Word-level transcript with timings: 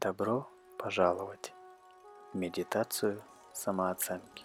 Добро 0.00 0.48
пожаловать 0.78 1.52
в 2.32 2.36
медитацию 2.36 3.20
самооценки. 3.52 4.44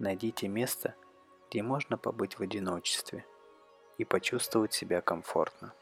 Найдите 0.00 0.48
место, 0.48 0.96
где 1.48 1.62
можно 1.62 1.96
побыть 1.96 2.40
в 2.40 2.42
одиночестве 2.42 3.24
и 3.98 4.04
почувствовать 4.04 4.72
себя 4.72 5.00
комфортно. 5.00 5.72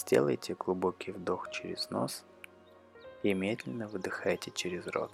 Сделайте 0.00 0.54
глубокий 0.54 1.12
вдох 1.12 1.50
через 1.50 1.90
нос 1.90 2.24
и 3.22 3.34
медленно 3.34 3.86
выдыхайте 3.86 4.50
через 4.50 4.86
рот. 4.86 5.12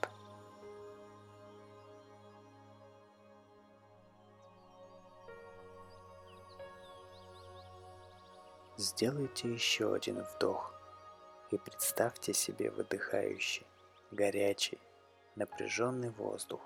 Сделайте 8.77 9.53
еще 9.53 9.93
один 9.93 10.23
вдох 10.23 10.73
и 11.51 11.59
представьте 11.59 12.33
себе 12.33 12.71
выдыхающий, 12.71 13.67
горячий, 14.13 14.79
напряженный 15.35 16.11
воздух, 16.11 16.61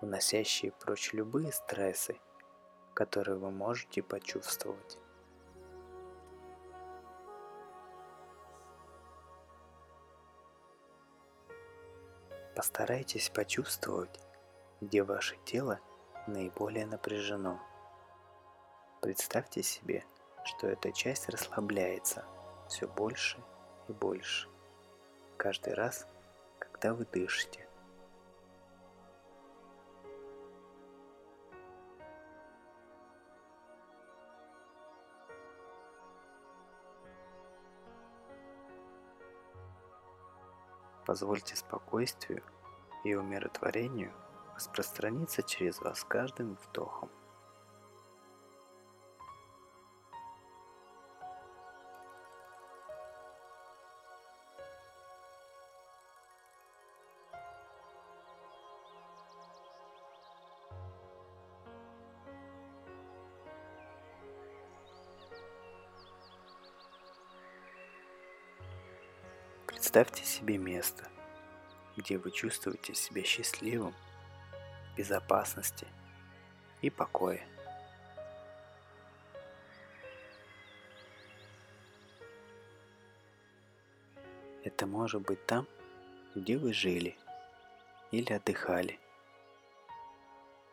уносящий 0.00 0.72
прочь 0.72 1.12
любые 1.12 1.52
стрессы, 1.52 2.18
которые 2.94 3.36
вы 3.36 3.50
можете 3.50 4.02
почувствовать. 4.02 4.96
Постарайтесь 12.58 13.30
почувствовать, 13.30 14.18
где 14.80 15.04
ваше 15.04 15.36
тело 15.44 15.78
наиболее 16.26 16.86
напряжено. 16.86 17.60
Представьте 19.00 19.62
себе, 19.62 20.04
что 20.44 20.66
эта 20.66 20.90
часть 20.90 21.28
расслабляется 21.28 22.24
все 22.68 22.88
больше 22.88 23.38
и 23.86 23.92
больше. 23.92 24.48
Каждый 25.36 25.74
раз, 25.74 26.08
когда 26.58 26.94
вы 26.94 27.04
дышите. 27.04 27.67
Позвольте 41.08 41.56
спокойствию 41.56 42.42
и 43.02 43.14
умиротворению 43.14 44.12
распространиться 44.54 45.42
через 45.42 45.80
вас 45.80 46.04
каждым 46.04 46.58
вдохом. 46.68 47.08
Представьте 69.90 70.22
себе 70.22 70.58
место, 70.58 71.08
где 71.96 72.18
вы 72.18 72.30
чувствуете 72.30 72.92
себя 72.92 73.24
счастливым, 73.24 73.94
безопасности 74.98 75.86
и 76.82 76.90
покое. 76.90 77.42
Это 84.62 84.86
может 84.86 85.22
быть 85.22 85.46
там, 85.46 85.66
где 86.34 86.58
вы 86.58 86.74
жили 86.74 87.16
или 88.10 88.30
отдыхали. 88.34 89.00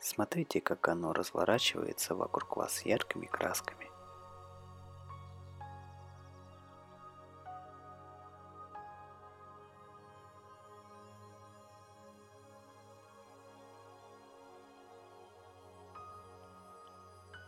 Смотрите, 0.01 0.59
как 0.59 0.89
оно 0.89 1.13
разворачивается 1.13 2.15
вокруг 2.15 2.57
вас 2.57 2.81
яркими 2.85 3.27
красками. 3.27 3.94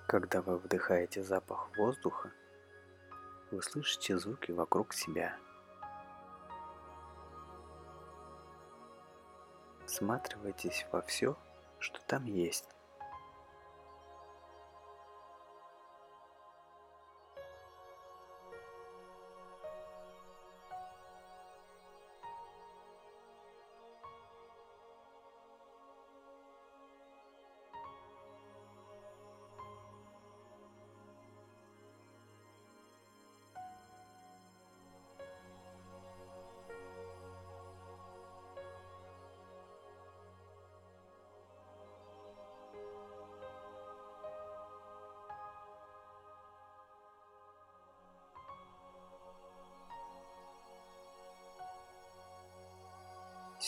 Когда 0.08 0.42
вы 0.42 0.58
вдыхаете 0.58 1.22
запах 1.22 1.70
воздуха, 1.76 2.32
вы 3.52 3.62
слышите 3.62 4.18
звуки 4.18 4.52
вокруг 4.52 4.94
себя. 4.94 5.36
Всматривайтесь 9.86 10.86
во 10.94 11.02
все, 11.02 11.38
что 11.80 12.00
там 12.08 12.24
есть. 12.24 12.77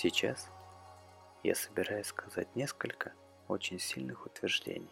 Сейчас 0.01 0.47
я 1.43 1.55
собираюсь 1.55 2.07
сказать 2.07 2.47
несколько 2.55 3.11
очень 3.49 3.79
сильных 3.79 4.25
утверждений. 4.25 4.87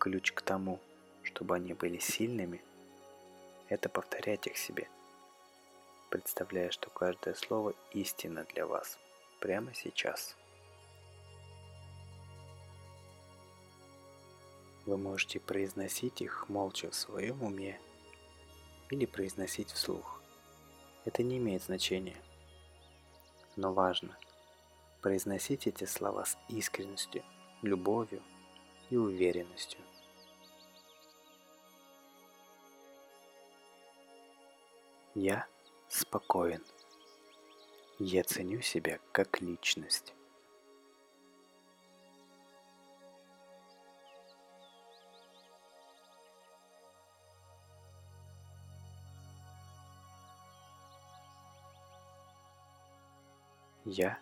Ключ 0.00 0.32
к 0.32 0.42
тому, 0.42 0.80
чтобы 1.22 1.54
они 1.54 1.72
были 1.72 1.98
сильными, 1.98 2.60
это 3.68 3.88
повторять 3.88 4.48
их 4.48 4.56
себе, 4.56 4.88
представляя, 6.10 6.72
что 6.72 6.90
каждое 6.90 7.34
слово 7.34 7.74
истина 7.92 8.42
для 8.42 8.66
вас 8.66 8.98
прямо 9.38 9.72
сейчас. 9.72 10.34
Вы 14.84 14.96
можете 14.96 15.38
произносить 15.38 16.22
их 16.22 16.48
молча 16.48 16.90
в 16.90 16.94
своем 16.96 17.40
уме 17.44 17.80
или 18.90 19.06
произносить 19.06 19.70
вслух. 19.70 20.20
Это 21.04 21.22
не 21.22 21.38
имеет 21.38 21.62
значения– 21.62 22.16
но 23.56 23.72
важно 23.72 24.16
произносить 25.00 25.66
эти 25.66 25.84
слова 25.84 26.24
с 26.24 26.38
искренностью, 26.48 27.22
любовью 27.62 28.22
и 28.90 28.96
уверенностью. 28.96 29.80
Я 35.14 35.46
спокоен. 35.88 36.64
Я 37.98 38.24
ценю 38.24 38.60
себя 38.60 38.98
как 39.12 39.40
личность. 39.40 40.14
Я 53.84 54.18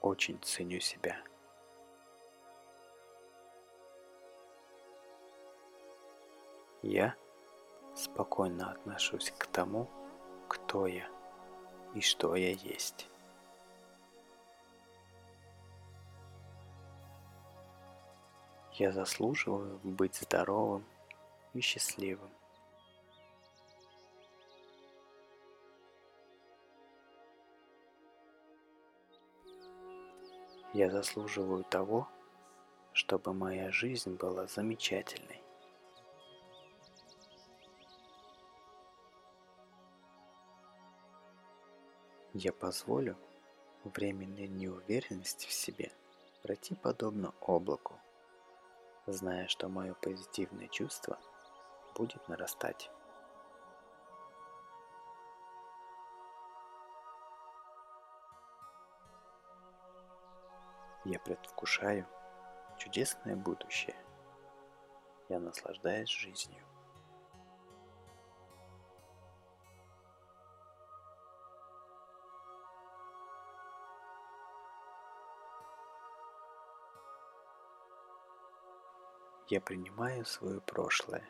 очень 0.00 0.40
ценю 0.42 0.80
себя. 0.80 1.16
Я 6.82 7.14
спокойно 7.94 8.72
отношусь 8.72 9.30
к 9.38 9.46
тому, 9.46 9.88
кто 10.48 10.88
я 10.88 11.08
и 11.94 12.00
что 12.00 12.34
я 12.34 12.50
есть. 12.50 13.06
Я 18.72 18.90
заслуживаю 18.90 19.78
быть 19.84 20.16
здоровым 20.16 20.84
и 21.52 21.60
счастливым. 21.60 22.30
Я 30.72 30.88
заслуживаю 30.90 31.64
того, 31.64 32.08
чтобы 32.94 33.34
моя 33.34 33.70
жизнь 33.70 34.16
была 34.16 34.46
замечательной. 34.46 35.42
Я 42.32 42.54
позволю 42.54 43.18
временной 43.84 44.48
неуверенности 44.48 45.46
в 45.46 45.52
себе 45.52 45.92
пройти 46.42 46.74
подобно 46.74 47.34
облаку, 47.42 48.00
зная, 49.06 49.48
что 49.48 49.68
мое 49.68 49.92
позитивное 49.92 50.68
чувство 50.68 51.18
будет 51.94 52.26
нарастать. 52.28 52.90
Я 61.04 61.18
предвкушаю 61.18 62.06
чудесное 62.78 63.34
будущее. 63.34 63.96
Я 65.28 65.40
наслаждаюсь 65.40 66.08
жизнью. 66.08 66.64
Я 79.48 79.60
принимаю 79.60 80.24
свое 80.24 80.60
прошлое 80.60 81.28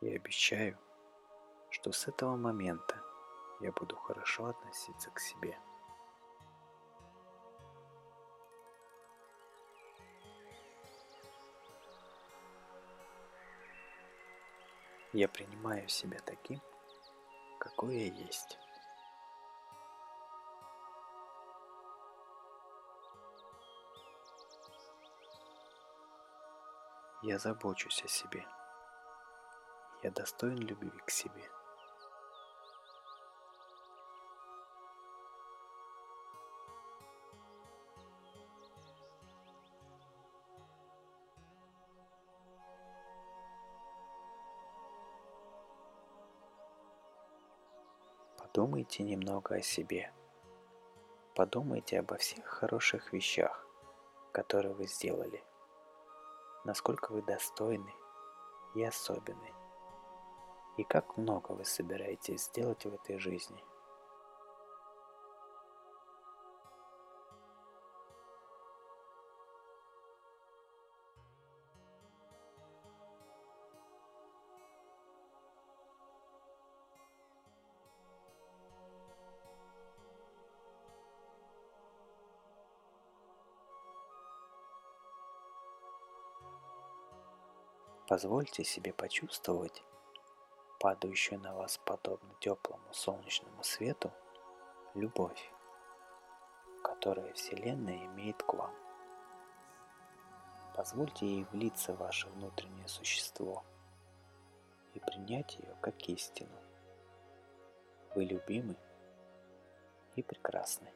и 0.00 0.14
обещаю, 0.14 0.78
что 1.70 1.90
с 1.90 2.06
этого 2.06 2.36
момента 2.36 3.02
я 3.60 3.72
буду 3.72 3.96
хорошо 3.96 4.46
относиться 4.46 5.10
к 5.10 5.18
себе. 5.18 5.58
Я 15.14 15.26
принимаю 15.26 15.88
себя 15.88 16.18
таким, 16.26 16.60
какой 17.58 17.96
я 17.96 18.12
есть. 18.12 18.58
Я 27.22 27.38
забочусь 27.38 28.04
о 28.04 28.08
себе. 28.08 28.46
Я 30.02 30.10
достоин 30.10 30.58
любви 30.58 30.90
к 31.06 31.10
себе. 31.10 31.57
Подумайте 48.58 49.04
немного 49.04 49.54
о 49.54 49.62
себе. 49.62 50.12
Подумайте 51.36 52.00
обо 52.00 52.16
всех 52.16 52.44
хороших 52.44 53.12
вещах, 53.12 53.64
которые 54.32 54.74
вы 54.74 54.88
сделали. 54.88 55.44
Насколько 56.64 57.12
вы 57.12 57.22
достойны 57.22 57.94
и 58.74 58.82
особенны, 58.82 59.52
и 60.76 60.82
как 60.82 61.16
много 61.16 61.52
вы 61.52 61.64
собираетесь 61.64 62.46
сделать 62.46 62.84
в 62.84 62.92
этой 62.92 63.20
жизни– 63.20 63.62
Позвольте 88.08 88.64
себе 88.64 88.94
почувствовать 88.94 89.84
падающую 90.80 91.38
на 91.38 91.54
вас 91.54 91.76
подобно 91.76 92.34
теплому 92.40 92.90
солнечному 92.90 93.62
свету 93.62 94.10
любовь, 94.94 95.52
которую 96.82 97.34
Вселенная 97.34 98.06
имеет 98.06 98.42
к 98.42 98.54
вам. 98.54 98.74
Позвольте 100.74 101.26
ей 101.26 101.44
влиться 101.52 101.92
в 101.92 101.98
ваше 101.98 102.30
внутреннее 102.30 102.88
существо 102.88 103.62
и 104.94 105.00
принять 105.00 105.56
ее 105.56 105.76
как 105.82 106.00
истину. 106.08 106.58
Вы 108.14 108.24
любимы 108.24 108.74
и 110.16 110.22
прекрасны. 110.22 110.90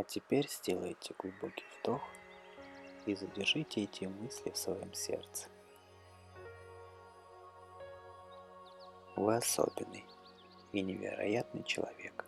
А 0.00 0.02
теперь 0.02 0.48
сделайте 0.48 1.14
глубокий 1.18 1.66
вдох 1.78 2.00
и 3.04 3.14
задержите 3.14 3.82
эти 3.82 4.06
мысли 4.06 4.48
в 4.48 4.56
своем 4.56 4.94
сердце. 4.94 5.50
Вы 9.14 9.36
особенный 9.36 10.06
и 10.72 10.80
невероятный 10.80 11.62
человек. 11.64 12.24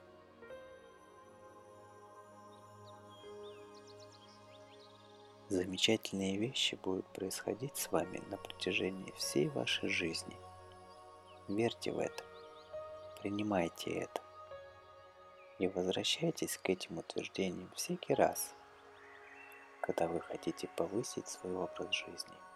Замечательные 5.49 6.37
вещи 6.37 6.75
будут 6.75 7.07
происходить 7.15 7.79
с 7.79 7.91
вами 7.91 8.19
на 8.29 8.37
протяжении 8.37 9.13
всей 9.13 9.49
вашей 9.49 9.89
жизни. 9.89 10.37
Верьте 11.49 11.91
в 11.91 11.99
это. 11.99 12.23
Принимайте 13.23 13.93
это 13.93 14.32
и 15.63 15.69
возвращайтесь 15.69 16.59
к 16.59 16.71
этим 16.71 16.99
утверждениям 16.99 17.71
всякий 17.77 18.15
раз, 18.15 18.55
когда 19.81 20.09
вы 20.09 20.21
хотите 20.21 20.69
повысить 20.77 21.29
свой 21.29 21.55
образ 21.55 21.95
жизни– 21.95 22.35